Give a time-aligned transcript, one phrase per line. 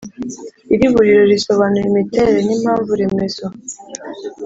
[0.73, 3.45] iriburiro risobanura imiterere n'impamvu remezo